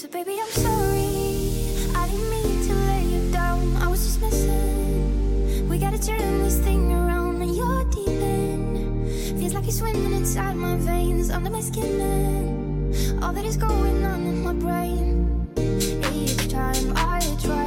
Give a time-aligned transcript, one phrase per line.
[0.00, 1.92] So baby, I'm sorry.
[1.94, 3.76] I didn't mean to let you down.
[3.76, 5.68] I was just missing.
[5.68, 9.36] We gotta turn this thing around, and you're deep in.
[9.38, 12.00] Feels like you're swimming inside my veins, under my skin.
[12.00, 15.46] and All that is going on in my brain.
[16.14, 17.59] Each time I try.